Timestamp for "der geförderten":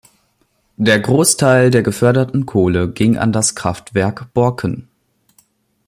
1.69-2.47